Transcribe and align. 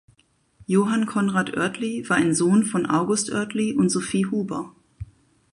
Johann 0.65 1.05
Konrad 1.05 1.55
Oertli 1.55 2.09
war 2.09 2.17
ein 2.17 2.33
Sohn 2.33 2.63
von 2.65 2.87
August 2.87 3.29
Oertli 3.29 3.75
und 3.75 3.89
Sophie 3.89 4.25
Huber. 4.25 4.73